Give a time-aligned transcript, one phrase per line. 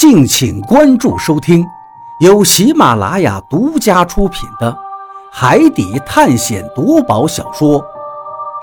[0.00, 1.62] 敬请关注收听，
[2.20, 4.72] 由喜马拉雅独家出品的
[5.30, 7.78] 《海底探险夺宝小说》《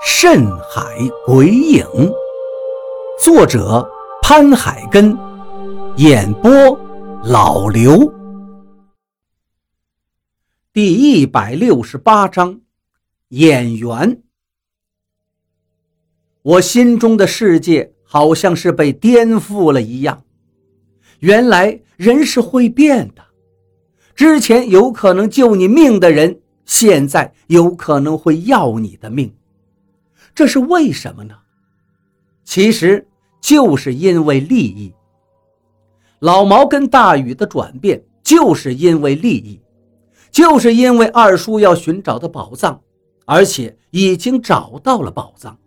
[0.04, 0.82] 深海
[1.24, 1.84] 鬼影》，
[3.22, 3.88] 作者
[4.20, 5.16] 潘海根，
[5.98, 6.50] 演播
[7.22, 8.12] 老刘。
[10.72, 12.60] 第一百六十八章，
[13.28, 14.22] 演员。
[16.42, 20.24] 我心中的世界好像是被颠覆了一样。
[21.20, 23.22] 原来人是会变的，
[24.14, 29.34] 之前有可能救你命的人，现在有可能会要你的命，
[30.34, 31.34] 这是为什么呢？
[32.44, 33.06] 其实
[33.40, 34.94] 就是因为利益。
[36.20, 39.60] 老毛跟大禹的转变，就是因为利益，
[40.30, 42.80] 就是因为二叔要寻找的宝藏，
[43.24, 45.58] 而且已经找到了宝藏，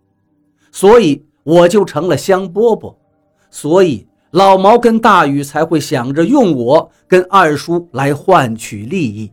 [0.70, 2.96] 所以我就成了香饽饽，
[3.50, 4.06] 所以。
[4.32, 9.30] 老毛跟大禹才会想着用我跟二叔来换取利益。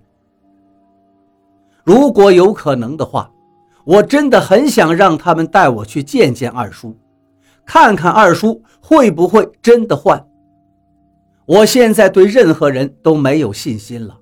[1.85, 3.31] 如果有可能的话，
[3.85, 6.97] 我真的很想让他们带我去见见二叔，
[7.65, 10.23] 看看二叔会不会真的换。
[11.45, 14.17] 我现在对任何人都没有信心了。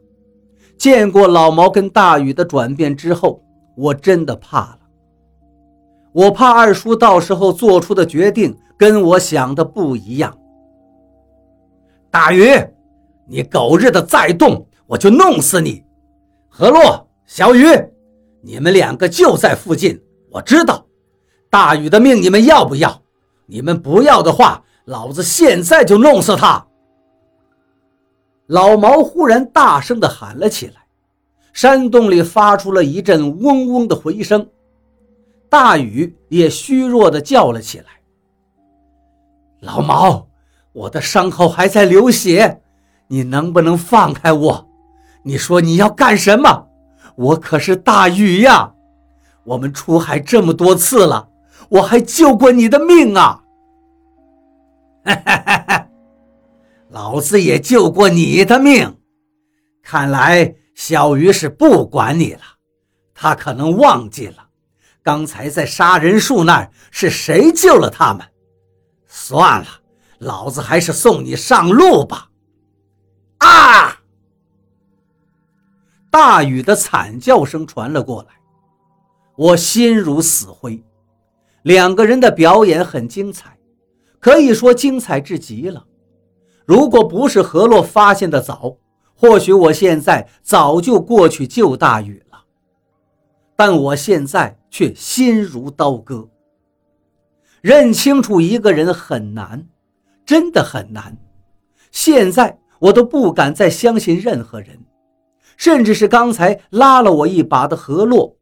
[0.78, 3.44] 见过老毛跟大禹的转变之后，
[3.76, 4.80] 我真的怕了。
[6.14, 10.38] 我怕二叔到时候做出的决定跟我想的不一样。
[12.18, 12.50] 大鱼，
[13.28, 15.84] 你狗日的再动，我就弄死你！
[16.50, 17.68] 何洛、小鱼，
[18.42, 20.02] 你们两个就在附近，
[20.32, 20.84] 我知道。
[21.48, 23.04] 大禹的命你们要不要？
[23.46, 26.66] 你们不要的话，老子现在就弄死他！
[28.48, 30.88] 老毛忽然大声地喊了起来，
[31.54, 34.50] 山洞里发出了一阵嗡嗡的回声。
[35.50, 37.86] 大禹也虚弱地叫了起来
[39.62, 40.28] ：“老毛！”
[40.78, 42.62] 我的伤口还在流血，
[43.08, 44.70] 你能不能放开我？
[45.24, 46.68] 你说你要干什么？
[47.16, 48.74] 我可是大禹呀！
[49.44, 51.30] 我们出海这么多次了，
[51.70, 53.42] 我还救过你的命啊！
[55.04, 55.88] 哈
[56.90, 59.00] 老子也救过你的命。
[59.82, 62.42] 看来小鱼是不管你了，
[63.16, 64.48] 他可能忘记了
[65.02, 68.24] 刚才在杀人树那儿是谁救了他们。
[69.08, 69.68] 算了。
[70.20, 72.30] 老子还是送你上路吧！
[73.38, 74.02] 啊！
[76.10, 78.30] 大禹的惨叫声传了过来，
[79.36, 80.84] 我心如死灰。
[81.64, 83.58] 两个人的表演很精彩，
[84.20, 85.86] 可以说精彩至极了。
[86.66, 88.78] 如果不是何洛发现的早，
[89.14, 92.40] 或许我现在早就过去救大禹了。
[93.56, 96.28] 但我现在却心如刀割。
[97.62, 99.68] 认清楚一个人很难。
[100.28, 101.18] 真的很难，
[101.90, 104.78] 现在我都不敢再相信任何人，
[105.56, 108.38] 甚至是刚才拉了我一把的何洛，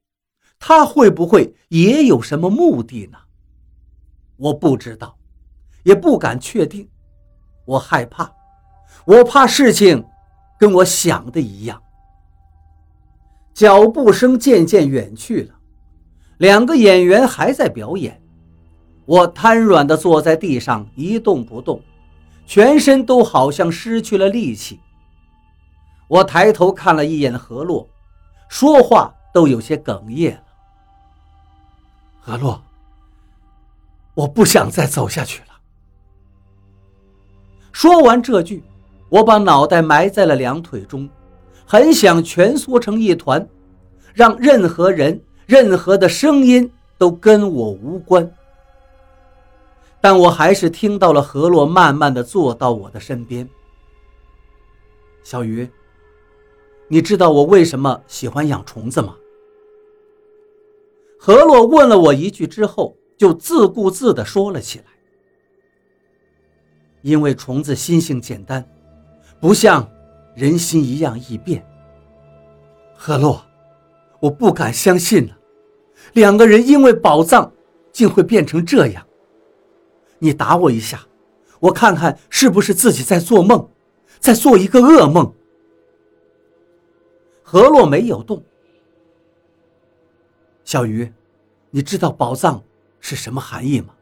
[0.60, 3.20] 他会不会也有什么目的呢？
[4.38, 5.16] 我不知道，
[5.84, 6.90] 也不敢确定，
[7.66, 8.34] 我害怕，
[9.06, 10.04] 我怕事情
[10.58, 11.80] 跟我想的一样。
[13.54, 15.54] 脚步声渐渐远去了，
[16.40, 18.20] 两个演员还在表演。
[19.06, 21.80] 我瘫软地坐在地上，一动不动，
[22.46, 24.80] 全身都好像失去了力气。
[26.08, 27.88] 我抬头看了一眼何洛，
[28.50, 30.42] 说话都有些哽咽了。
[32.20, 32.64] 何洛，
[34.16, 35.48] 我不想再走下去了。
[37.72, 38.64] 说完这句，
[39.10, 41.08] 我把脑袋埋在了两腿中，
[41.66, 43.48] 很想蜷缩成一团，
[44.14, 48.32] 让任何人、任何的声音都跟我无关。
[50.06, 53.50] 但我还是听到了何洛慢慢的坐到我的身边。
[55.24, 55.68] 小鱼，
[56.88, 59.16] 你知道我为什么喜欢养虫子吗？
[61.18, 64.86] 何洛问了我一句之后，就自顾自的说了起来。
[67.02, 68.64] 因为虫子心性简单，
[69.40, 69.90] 不像
[70.36, 71.66] 人心一样易变。
[72.96, 73.44] 何洛，
[74.20, 75.36] 我不敢相信了，
[76.14, 77.52] 两个人因为宝藏，
[77.92, 79.04] 竟会变成这样。
[80.20, 81.06] 你打我一下，
[81.60, 83.70] 我看看是不是自己在做梦，
[84.20, 85.34] 在做一个噩梦。
[87.44, 88.44] 何洛没有动。
[90.64, 91.14] 小鱼，
[91.70, 92.64] 你知道宝藏
[93.00, 93.94] 是什么含义吗？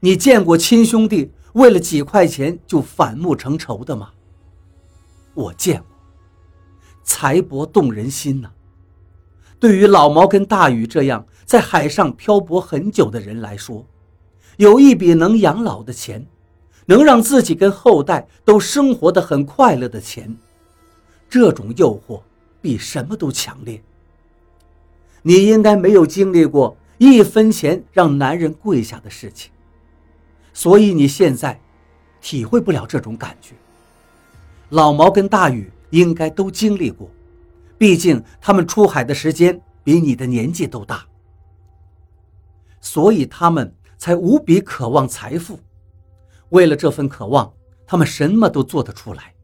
[0.00, 4.12] 你见过亲兄弟为了几块钱就反目成仇的吗？
[5.34, 5.88] 我见过。
[7.02, 8.52] 财帛动人心呐。
[9.58, 13.84] 对于老毛跟大禹这样在海上漂泊很久的人来说。
[14.58, 16.26] 有一笔能养老的钱，
[16.86, 20.36] 能让自己跟后代都生活得很快乐的钱，
[21.30, 22.20] 这种诱惑
[22.60, 23.80] 比什么都强烈。
[25.22, 29.52] 你应该没有经历过一分钱让男人跪下的事情，
[30.52, 31.60] 所以你现在
[32.20, 33.54] 体会不了这种感觉。
[34.70, 37.08] 老毛跟大禹应该都经历过，
[37.78, 41.06] 毕竟他们出海的时间比你的年纪都大，
[42.80, 45.58] 所以他们才无比渴望财富。
[46.50, 47.52] 为了这份渴望，
[47.86, 49.34] 他们什么都做得出来，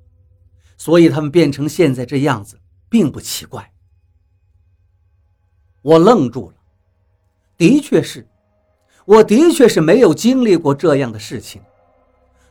[0.79, 2.59] 所以他们变成现在这样子，
[2.89, 3.73] 并不奇怪。
[5.83, 6.57] 我愣住了，
[7.59, 8.27] 的确是，
[9.05, 11.61] 我的确是没有经历过这样的事情。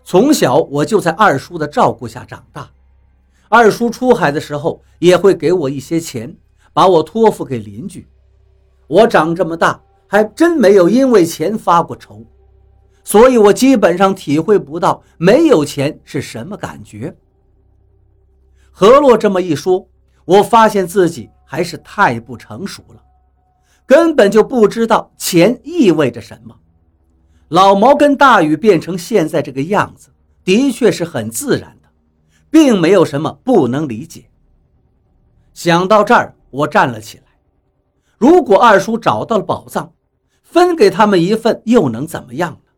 [0.04, 2.70] 从小我就在二叔的照顾下长大，
[3.50, 6.36] 二叔出海的时候也会给我一些钱，
[6.74, 8.08] 把我托付给邻居。
[8.86, 9.82] 我长这么大，
[10.14, 12.24] 还真没有因为钱发过愁。
[13.04, 17.18] 所以，我基本上体会不到没有钱是什么感觉。
[18.70, 19.88] 何洛这么一说，
[20.24, 23.04] 我发现自己还是太不成熟了，
[23.88, 26.56] 根本就不知道钱意味着什么。
[27.48, 30.10] 老毛跟大禹变成现在这个样子，
[30.44, 31.90] 的确是很自然的，
[32.52, 34.30] 并没有什么不能理解。
[35.56, 37.24] 想到这儿，我站了起来。
[38.20, 39.92] 如果二叔找到了宝藏，
[40.54, 42.72] 分给他们一份，又能怎么样呢？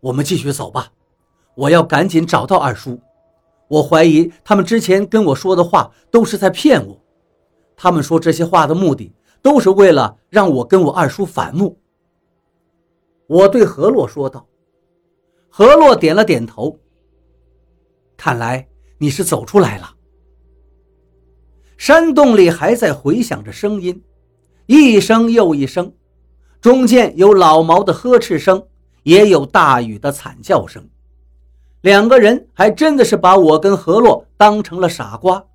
[0.00, 0.92] 我们继续走吧，
[1.54, 2.98] 我要赶紧找到二叔。
[3.68, 6.98] 我怀疑他们之前跟我说的话都是在骗我，
[7.76, 9.12] 他们说这些话的目的
[9.42, 11.78] 都是为了让我跟我二叔反目。
[13.26, 14.46] 我对何洛说道。
[15.50, 16.78] 何洛点了点头。
[18.16, 18.66] 看来
[18.96, 19.94] 你是走出来了。
[21.76, 24.02] 山洞里还在回响着声音，
[24.70, 25.92] 一声又一声，
[26.60, 28.68] 中间有老毛的呵斥声。
[29.02, 30.86] 也有大雨的惨叫声，
[31.80, 35.46] 两个人还真的是把我跟何洛当成了傻瓜，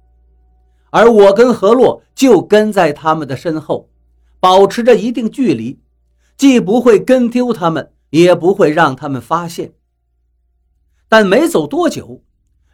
[0.90, 3.88] 而我跟何洛就跟在他们的身后，
[4.40, 5.80] 保持着一定距离，
[6.36, 9.74] 既不会跟丢他们，也不会让他们发现。
[11.08, 12.24] 但没走多久，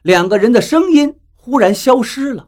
[0.02, 2.48] 两个人的声音忽然消失了，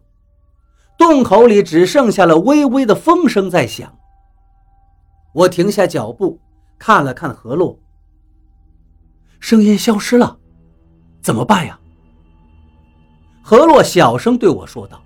[1.04, 3.94] 洞口里只剩下了微微的风声在响。
[5.34, 6.40] 我停下脚步，
[6.80, 7.78] 看了看何洛。
[9.42, 10.40] 声音消失了，
[11.22, 11.78] 怎么办呀？
[13.42, 15.04] 何洛小声对我说道：“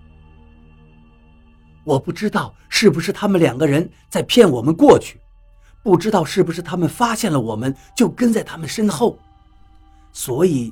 [1.84, 5.20] 我不知道是不是他们两个人在骗我们过去，
[5.82, 9.18] 不知道是不是他们发现了我们就跟在他们身后，
[10.12, 10.72] 所以……”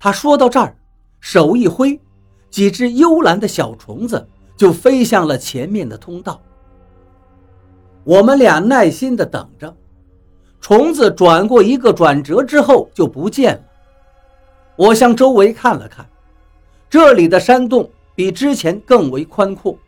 [0.00, 0.76] 他说到这儿，
[1.20, 2.00] 手一挥，
[2.50, 6.40] 几只幽蓝的小虫子就飞向了前面的通道。
[8.04, 9.74] 我们俩耐心的等着。
[10.60, 13.64] 虫子转过一个转折之后就不见了。
[14.76, 16.04] 我向周围看了看，
[16.90, 19.78] 这里的山洞比之前更为宽阔。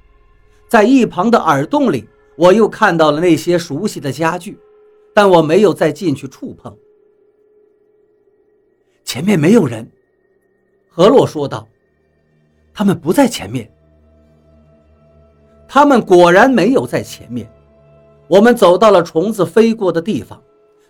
[0.68, 4.56] 在一旁的耳洞里，我又看到了那些熟悉的家具，
[5.12, 6.76] 但我没有再进去触碰。
[9.04, 9.90] 前面没有人，
[10.88, 11.66] 何洛说道
[12.72, 13.70] ：“他们不在前面。”
[15.66, 17.50] 他们果然没有在前面。
[18.28, 20.40] 我们走到了虫子飞过的地方。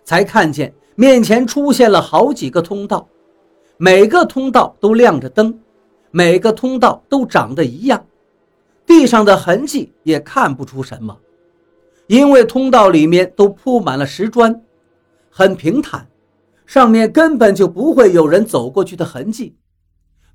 [0.03, 3.07] 才看见面前出现了好几个通道，
[3.77, 5.57] 每个通道都亮着灯，
[6.09, 8.03] 每个通道都长得一样，
[8.85, 11.17] 地上的痕迹也看不出什么，
[12.07, 14.61] 因为通道里面都铺满了石砖，
[15.29, 16.05] 很平坦，
[16.65, 19.55] 上面根本就不会有人走过去的痕迹。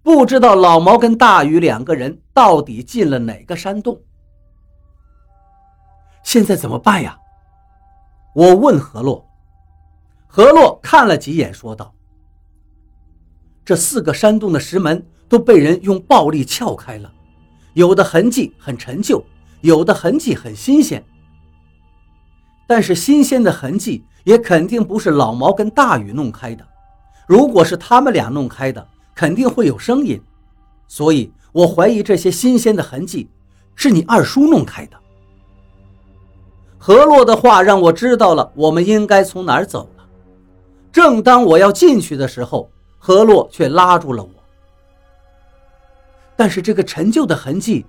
[0.07, 4.01] 不知道老毛跟大禹两个人到底进了哪个山洞？
[6.23, 7.19] 现在怎么办呀？
[8.33, 9.29] 我问何洛。
[10.29, 11.93] 何洛看了几眼，说道
[13.67, 17.13] ：“这四个山洞的石门都被人用暴力撬开了，
[17.75, 19.21] 有的痕迹很陈旧，
[19.61, 21.05] 有的痕迹很新鲜。
[22.69, 26.65] 但是新鲜的痕迹也肯定不是老毛跟大禹弄开的。
[27.27, 30.23] 如果是他们俩弄开的，肯定会有声音。
[30.87, 33.29] 所以我怀疑这些新鲜的痕迹
[33.75, 34.97] 是你二叔弄开的。”
[36.79, 39.91] 何洛的话让我知道了我们应该从哪儿走。
[40.93, 44.31] 正当我要进去的时候，何洛却拉住了我。
[46.37, 47.85] 但是这个陈旧的痕迹，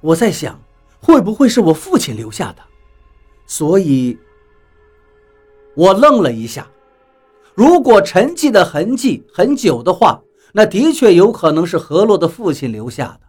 [0.00, 0.58] 我在想，
[1.00, 2.62] 会不会是我父亲留下的？
[3.46, 4.18] 所以，
[5.74, 6.66] 我愣了一下。
[7.54, 10.20] 如果沉寂的痕迹很久的话，
[10.52, 13.26] 那的确有可能是何洛的父亲留下的。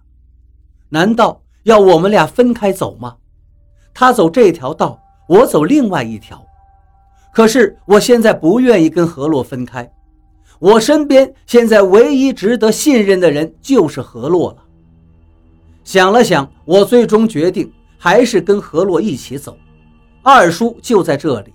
[0.89, 3.15] 难道要我们俩分开走吗？
[3.93, 6.43] 他走这条道，我走另外一条。
[7.33, 9.91] 可是我现在不愿意跟何洛分开，
[10.57, 14.57] 我身边现在唯一值得信任的人就是何洛了。
[15.83, 19.55] 想了想，我最终决定还是跟何洛一起走。
[20.23, 21.53] 二叔就在这里，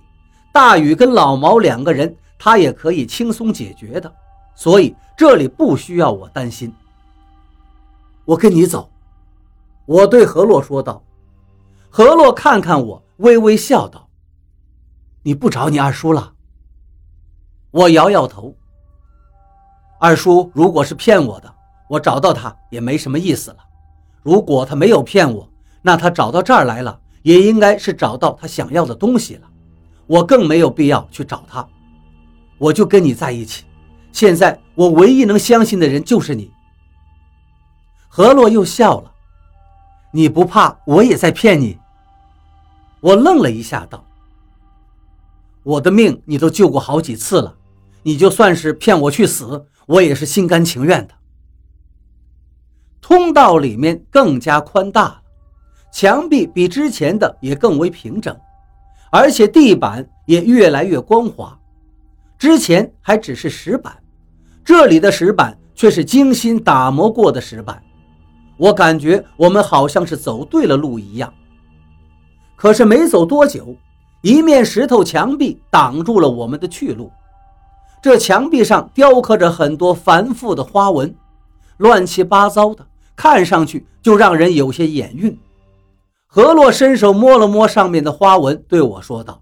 [0.53, 4.11] 大宇跟老毛两个人，他也可以轻松解决的，
[4.55, 6.73] 所以这里不需要我担心。
[8.23, 8.89] 我跟你走，
[9.85, 11.03] 我对何洛说道。
[11.89, 14.09] 何洛看看我，微微笑道
[15.23, 16.33] ：“你不找你二叔了？”
[17.71, 18.55] 我摇摇头。
[19.99, 21.53] 二叔如果是骗我的，
[21.89, 23.57] 我找到他也没什么意思了。
[24.23, 25.47] 如果他没有骗我，
[25.81, 29.47] 那他找到这儿来了，也应该是找到他想要的东西了。
[30.07, 31.67] 我更没有必要去找他。
[32.57, 33.64] 我就跟你在一起。
[34.15, 36.49] 现在我唯一能相信的人就是你。
[38.07, 39.11] 何洛又笑了。
[40.13, 41.77] 你不怕我也在骗你？
[43.01, 44.05] 我愣了一下，道
[45.63, 47.57] ：“我的命你都救过好几次了，
[48.03, 51.13] 你就算是骗我去死，我也是心甘情愿的。”
[53.03, 55.21] 通道里面更加宽大了，
[55.91, 58.33] 墙壁比之前的也更为平整，
[59.11, 61.59] 而且地板也越来越光滑。
[62.37, 63.97] 之前还只是石板，
[64.65, 67.79] 这里的石板却是精心打磨过的石板。
[68.57, 71.31] 我感觉我们好像是走对了路一样。
[72.55, 73.75] 可是没走多久，
[74.21, 77.11] 一面石头墙壁挡住了我们的去路。
[78.01, 81.13] 这墙壁上雕刻着很多繁复的花纹，
[81.77, 85.37] 乱七八糟的，看上去就让人有些眼晕。
[86.25, 89.41] 何洛伸手摸了摸上面的花纹，对我说道：“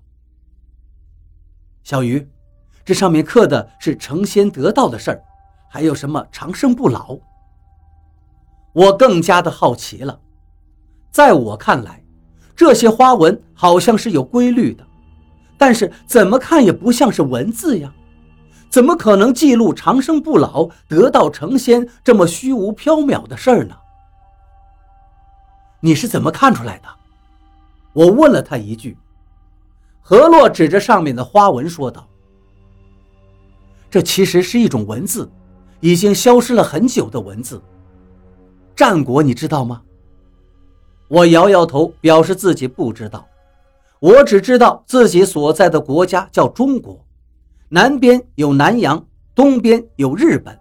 [1.83, 2.27] 小鱼，
[2.85, 5.23] 这上面刻的是成仙得道的事儿，
[5.69, 7.17] 还有什么长生不老？”
[8.73, 10.19] 我更加的好奇了。
[11.11, 12.03] 在我看来，
[12.55, 14.83] 这些花纹好像是有规律的，
[15.57, 17.93] 但是怎么看也不像是文字呀？
[18.69, 23.75] 怎么可能记录长生不老、得道成仙这么虚无缥缈的事儿呢？
[25.79, 26.87] 你是怎么看出来的？
[27.93, 28.97] 我问了他一句。
[30.01, 32.07] 何洛指着上面的花纹说道
[33.93, 35.31] ：“这其实是一种文字，
[35.79, 37.61] 已经消失了很久的文字。
[38.75, 39.83] 战国，你知道吗？”
[41.07, 43.23] 我摇摇头，表示自己不知道。
[43.99, 47.05] 我只知道自己所在的国家叫中国，
[47.69, 50.59] 南边有南洋，东边有日本。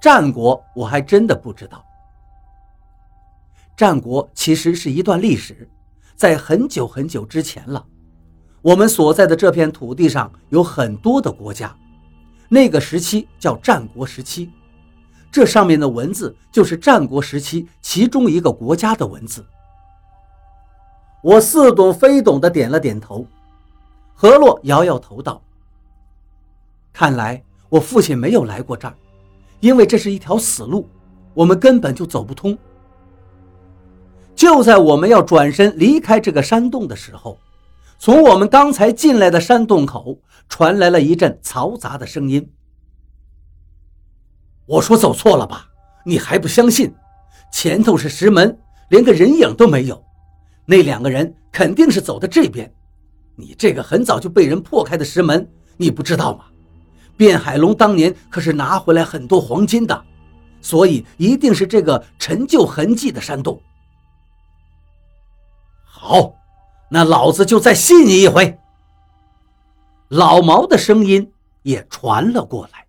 [0.00, 1.84] 战国我还真的不知道。
[3.76, 5.68] 战国其实是一段历史，
[6.16, 7.84] 在很久很久之前了。
[8.62, 11.76] 我们所在的这片土地上有很多的国家，
[12.52, 14.50] 那个时期叫战国时期。
[15.30, 19.46] 这上面的文字就是战国时期其中一个国家的文字。
[21.22, 23.24] 我似懂非懂的点了点头，
[24.12, 25.40] 何洛摇摇头道
[26.92, 28.94] ：“看来我父亲没有来过这儿，
[29.60, 30.88] 因为这是一条死路，
[31.32, 32.58] 我们根本就走不通。”
[34.34, 37.38] 就在我们要转身离开这个山洞的时候，
[38.00, 42.50] 从我们刚才进来的山洞口传来了一阵嘈杂的声音。
[44.64, 45.68] 我说：“走错了吧？
[46.06, 46.94] 你还不相信？
[47.52, 50.02] 前头是石门，连个人影都没有。”
[50.64, 52.72] 那两个人肯定是走的这边，
[53.36, 56.46] 你这个很早就被人破开的石门，你不知道吗？
[57.18, 60.04] 卞海龙当年可是拿回来很多黄金的，
[60.62, 63.60] 所以一定是这个陈旧痕迹的山洞。
[65.84, 66.32] 好，
[66.90, 68.58] 那老子就再信你一回。
[70.08, 71.32] 老毛的声音
[71.62, 72.79] 也传了过来。